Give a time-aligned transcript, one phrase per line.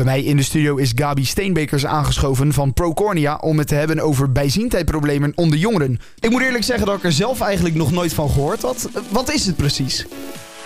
[0.00, 4.00] Bij mij in de studio is Gabi Steenbekers aangeschoven van Procornia om het te hebben
[4.00, 6.00] over bijziendheidproblemen onder jongeren.
[6.18, 8.88] Ik moet eerlijk zeggen dat ik er zelf eigenlijk nog nooit van gehoord had.
[9.08, 10.06] Wat is het precies?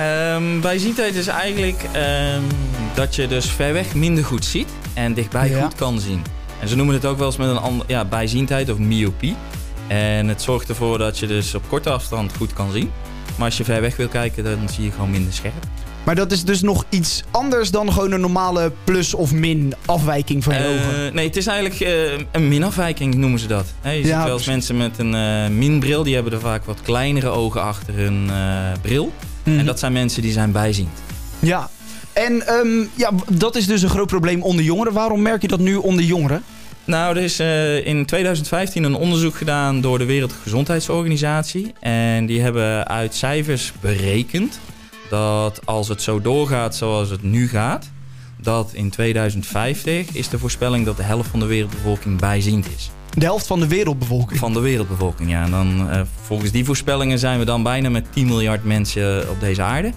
[0.00, 1.82] Um, bijziendheid is eigenlijk
[2.36, 2.42] um,
[2.94, 5.62] dat je dus ver weg minder goed ziet en dichtbij Ja.
[5.62, 6.22] goed kan zien.
[6.60, 9.36] En ze noemen het ook wel eens met een ander, ja, bijziendheid of myopie.
[9.86, 12.90] En het zorgt ervoor dat je dus op korte afstand goed kan zien.
[13.36, 15.64] Maar als je ver weg wil kijken, dan zie je gewoon minder scherp.
[16.04, 20.44] Maar dat is dus nog iets anders dan gewoon een normale plus of min afwijking
[20.44, 21.06] van je ogen.
[21.06, 23.66] Eh, nee, het is eigenlijk eh, een minafwijking noemen ze dat.
[23.82, 26.78] Je Ja, ziet wel eens mensen met een eh, minbril, die hebben er vaak wat
[26.82, 28.30] kleinere ogen achter hun
[28.82, 29.12] bril.
[29.42, 29.58] Mhm.
[29.58, 30.98] En dat zijn mensen die zijn bijziend.
[31.38, 31.70] Ja.
[32.12, 34.92] En ehm, ja, dat is dus een groot probleem onder jongeren.
[34.92, 36.42] Waarom merk je dat nu onder jongeren?
[36.84, 37.40] Nou, er is
[37.84, 41.72] in 2015 een onderzoek gedaan door de Wereldgezondheidsorganisatie.
[41.80, 44.58] En die hebben uit cijfers berekend
[45.14, 47.90] dat als het zo doorgaat zoals het nu gaat,
[48.40, 52.90] dat in 2050 is de voorspelling dat de helft van de wereldbevolking bijziend is.
[53.10, 54.38] De helft van de wereldbevolking.
[54.38, 55.44] Van de wereldbevolking, ja.
[55.44, 59.40] En dan, eh, volgens die voorspellingen zijn we dan bijna met 10 miljard mensen op
[59.40, 59.92] deze aarde.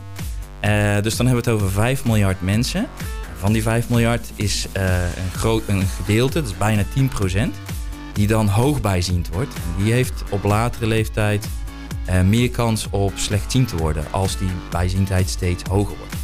[0.60, 2.88] Eh, dus dan hebben we het over 5 miljard mensen.
[3.40, 7.56] Van die 5 miljard is eh, een, groot, een gedeelte, dat is bijna 10%,
[8.14, 9.54] die dan hoogbijziend wordt.
[9.54, 11.48] En die heeft op latere leeftijd
[12.08, 16.16] eh, meer kans op slechtziend te worden als die bijziendheid steeds hoger wordt.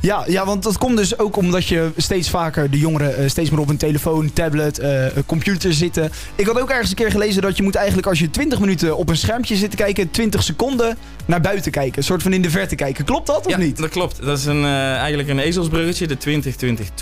[0.00, 3.50] Ja, ja, want dat komt dus ook omdat je steeds vaker de jongeren eh, steeds
[3.50, 6.10] meer op een telefoon, tablet, eh, computer zitten.
[6.34, 8.96] Ik had ook ergens een keer gelezen dat je moet eigenlijk als je 20 minuten
[8.96, 11.98] op een schermpje zit te kijken, 20 seconden naar buiten kijken.
[11.98, 13.04] Een soort van in de verte kijken.
[13.04, 13.76] Klopt dat of ja, niet?
[13.76, 14.22] dat klopt.
[14.22, 16.16] Dat is een, eigenlijk een ezelsbruggetje, de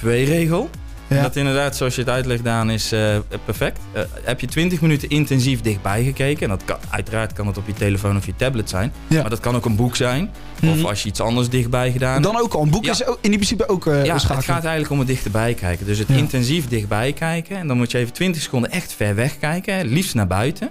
[0.05, 0.71] 20-20-2-regel.
[1.11, 1.23] Ja.
[1.23, 3.79] Dat inderdaad, zoals je het uitlegt, Daan, is eh, perfect.
[3.93, 7.67] Eh, heb je 20 minuten intensief dichtbij gekeken, en dat kan, uiteraard kan het op
[7.67, 9.21] je telefoon of je tablet zijn, Ja.
[9.21, 10.73] maar dat kan ook een boek zijn, Mhm.
[10.73, 12.25] of als je iets anders dichtbij gedaan hebt.
[12.25, 12.63] Dan ook al.
[12.63, 12.91] Een boek Ja.
[12.91, 15.87] is in principe ook eh Ja, het gaat eigenlijk om het dichterbij kijken.
[15.87, 17.57] Dus het intensief dichtbij kijken.
[17.57, 19.87] En dan moet je even 20 seconden echt ver weg kijken.
[19.87, 20.71] Liefst naar buiten.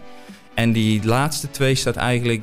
[0.53, 2.41] En die laatste twee staat eigenlijk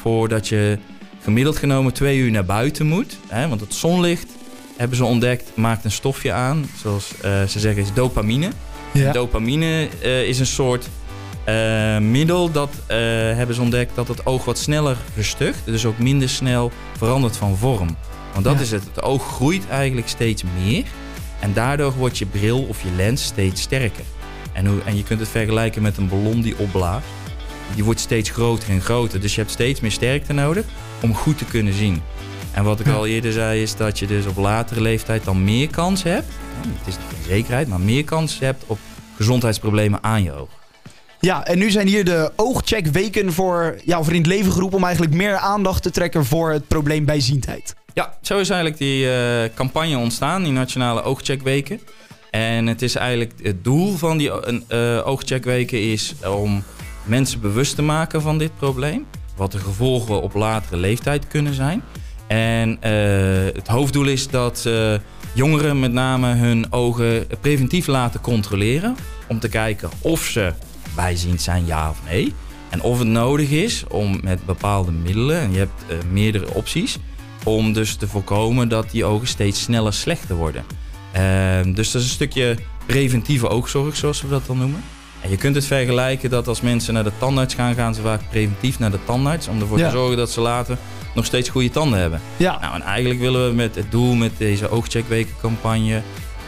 [0.00, 0.78] voor dat je
[1.22, 3.16] gemiddeld genomen twee uur naar buiten moet.
[3.28, 4.26] Hè, want het zonlicht,
[4.80, 6.66] hebben ze ontdekt, maakt een stofje aan.
[6.82, 8.50] Zoals eh, ze zeggen, is dopamine.
[8.92, 9.12] Ja.
[9.12, 10.88] Dopamine eh, is een soort
[11.44, 12.70] eh, middel dat
[13.36, 15.64] hebben ze ontdekt dat het oog wat sneller verstugt.
[15.64, 17.96] Dus ook minder snel verandert van vorm.
[18.32, 18.60] Want dat Ja.
[18.60, 18.84] is het.
[18.94, 20.84] Het oog groeit eigenlijk steeds meer.
[21.40, 24.04] En daardoor wordt je bril of je lens steeds sterker.
[24.52, 27.06] En, hoe, en je kunt het vergelijken met een ballon die opblaast.
[27.74, 29.20] Die wordt steeds groter en groter.
[29.20, 30.64] Dus je hebt steeds meer sterkte nodig
[31.02, 32.02] om goed te kunnen zien.
[32.52, 35.68] En wat ik al eerder zei is dat je dus op latere leeftijd dan meer
[35.68, 36.26] kans hebt.
[36.78, 38.78] Het is geen zekerheid, maar meer kans hebt op
[39.16, 40.48] gezondheidsproblemen aan je oog.
[41.20, 45.36] Ja, en nu zijn hier de oogcheckweken voor, in het leven geroepen om eigenlijk meer
[45.36, 47.74] aandacht te trekken voor het probleem bijziendheid.
[47.94, 51.80] Ja, zo is eigenlijk die eh, campagne ontstaan, die Nationale Oogcheckweken.
[52.30, 54.30] En het is eigenlijk het doel van die
[54.68, 56.62] eh, oogcheckweken is om
[57.04, 59.06] mensen bewust te maken van dit probleem.
[59.36, 61.82] Wat de gevolgen op latere leeftijd kunnen zijn.
[62.30, 64.94] En eh, het hoofddoel is dat eh,
[65.32, 68.96] jongeren met name hun ogen preventief laten controleren.
[69.28, 70.52] Om te kijken of ze
[70.94, 72.34] bijziend zijn, ja of nee.
[72.68, 76.98] En of het nodig is om met bepaalde middelen, en je hebt eh, meerdere opties,
[77.44, 80.64] om dus te voorkomen dat die ogen steeds sneller slechter worden.
[81.12, 84.82] Ehm, dus dat is een stukje preventieve oogzorg, zoals we dat dan noemen.
[85.20, 88.20] En je kunt het vergelijken dat als mensen naar de tandarts gaan, gaan ze vaak
[88.30, 89.48] preventief naar de tandarts.
[89.48, 89.90] Om ervoor Ja.
[89.90, 90.76] te zorgen dat ze later
[91.14, 92.20] nog steeds goede tanden hebben.
[92.36, 96.02] Ja, Nou, en eigenlijk willen we met het doel met deze oogcheckwekencampagne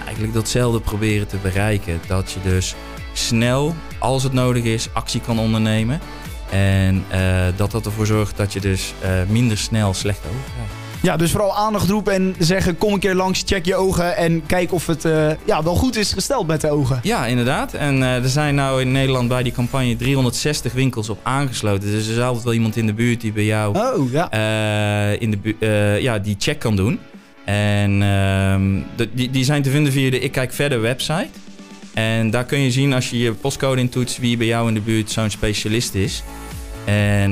[0.04, 2.00] eigenlijk datzelfde proberen te bereiken.
[2.06, 2.74] Dat je dus
[3.12, 6.00] snel, als het nodig is, actie kan ondernemen.
[6.50, 10.81] En eh, dat dat ervoor zorgt dat je dus eh, minder snel slechte ogen krijgt.
[11.02, 14.46] Ja, dus vooral aandacht roepen en zeggen kom een keer langs, check je ogen en
[14.46, 17.00] kijk of het eh, ja, wel goed is gesteld met de ogen.
[17.02, 17.74] Ja, inderdaad.
[17.74, 21.90] En eh, er zijn nou in Nederland bij die campagne 360 winkels op aangesloten.
[21.90, 24.30] Dus er is altijd wel iemand in de buurt die bij jou Oh, ja.
[24.30, 25.66] eh, in de bu-
[26.00, 26.98] ja, die check kan doen.
[27.44, 31.28] En ehm, de- die, die zijn te vinden via de Ik Kijk Verder website.
[31.94, 34.80] En daar kun je zien als je je postcode intoetst wie bij jou in de
[34.80, 36.22] buurt zo'n specialist is.
[36.84, 37.30] En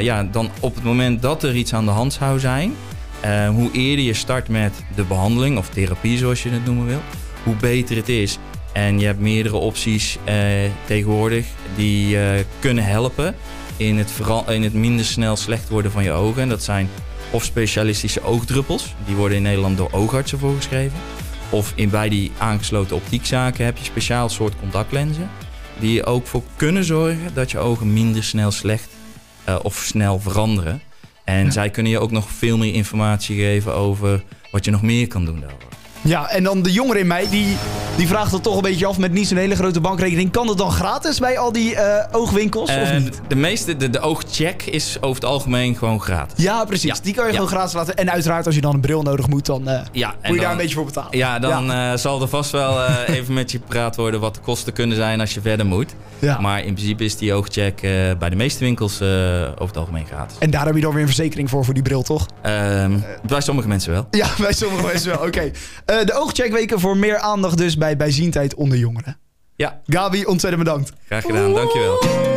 [0.00, 2.72] ja, dan op het moment dat er iets aan de hand zou zijn,
[3.20, 7.00] eh, hoe eerder je start met de behandeling of therapie zoals je het noemen wil,
[7.42, 8.38] hoe beter het is.
[8.72, 10.36] En je hebt meerdere opties eh,
[10.86, 11.46] tegenwoordig
[11.76, 13.34] die eh, kunnen helpen
[13.76, 14.12] in het,
[14.48, 16.42] in het minder snel slecht worden van je ogen.
[16.42, 16.88] En dat zijn
[17.30, 20.98] of specialistische oogdruppels, die worden in Nederland door oogartsen voorgeschreven.
[21.50, 25.30] Of in, bij die aangesloten optiekzaken heb je speciaal soort contactlenzen.
[25.78, 28.88] Die er ook voor kunnen zorgen dat je ogen minder snel slecht
[29.62, 30.80] of snel veranderen.
[31.30, 31.50] En Ja.
[31.50, 35.24] zij kunnen je ook nog veel meer informatie geven over wat je nog meer kan
[35.24, 35.68] doen daarover.
[36.02, 37.56] Ja, en dan de jongere in mij, die,
[37.96, 40.30] die vraagt dat toch een beetje af met niet zo'n hele grote bankrekening.
[40.32, 43.20] Kan dat dan gratis bij al die eh, oogwinkels of Eh, niet?
[43.28, 46.44] de meeste, de, de oogcheck is over het algemeen gewoon gratis.
[46.44, 46.90] Ja, precies.
[46.96, 47.02] Ja.
[47.02, 47.36] Die kan je Ja.
[47.36, 47.94] gewoon gratis laten.
[47.96, 50.50] En uiteraard, als je dan een bril nodig moet, dan eh, Ja, moet je daar
[50.50, 51.16] een beetje voor betalen.
[51.18, 54.96] Ja, dan zal er vast wel even met je gepraat worden wat de kosten kunnen
[54.96, 55.94] zijn als je verder moet.
[56.18, 56.40] Ja.
[56.40, 57.80] Maar in principe is die oogcheck
[58.18, 60.36] bij de meeste winkels over het algemeen gratis.
[60.38, 62.26] En daar heb je dan weer een verzekering voor, voor die bril, toch?
[62.42, 64.06] Ehm, bij sommige mensen wel.
[64.10, 65.26] Ja, bij sommige mensen wel.
[65.28, 65.50] Oké.
[65.90, 69.18] Eh, de oogcheckweken voor meer aandacht dus bij bijziendheid onder jongeren.
[69.56, 70.92] Ja, Gabi, ontzettend bedankt.
[71.06, 71.54] graag gedaan.
[71.54, 72.29] Dankjewel.